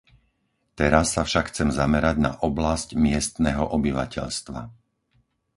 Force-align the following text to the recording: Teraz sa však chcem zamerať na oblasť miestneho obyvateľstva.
Teraz 0.81 1.05
sa 1.15 1.21
však 1.25 1.45
chcem 1.53 1.69
zamerať 1.79 2.15
na 2.27 2.31
oblasť 2.47 2.89
miestneho 3.05 3.63
obyvateľstva. 3.77 4.59